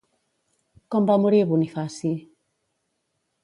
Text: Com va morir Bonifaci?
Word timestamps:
Com 0.95 1.11
va 1.11 1.19
morir 1.25 1.43
Bonifaci? 1.53 2.15